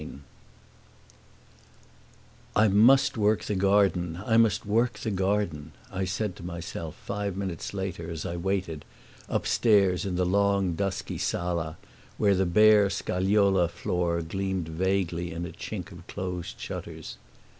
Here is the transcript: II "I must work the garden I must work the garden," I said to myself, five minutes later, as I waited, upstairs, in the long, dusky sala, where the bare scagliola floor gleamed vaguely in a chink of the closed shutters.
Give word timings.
II 0.01 0.19
"I 2.55 2.67
must 2.67 3.17
work 3.17 3.43
the 3.43 3.53
garden 3.53 4.19
I 4.25 4.35
must 4.35 4.65
work 4.65 4.97
the 4.97 5.11
garden," 5.11 5.73
I 5.91 6.05
said 6.05 6.35
to 6.37 6.43
myself, 6.43 6.95
five 6.95 7.37
minutes 7.37 7.71
later, 7.71 8.09
as 8.09 8.25
I 8.25 8.35
waited, 8.35 8.83
upstairs, 9.29 10.03
in 10.03 10.15
the 10.15 10.25
long, 10.25 10.73
dusky 10.73 11.19
sala, 11.19 11.77
where 12.17 12.33
the 12.33 12.47
bare 12.47 12.89
scagliola 12.89 13.69
floor 13.69 14.23
gleamed 14.23 14.69
vaguely 14.69 15.31
in 15.31 15.45
a 15.45 15.49
chink 15.49 15.91
of 15.91 15.97
the 16.07 16.11
closed 16.11 16.59
shutters. 16.59 17.17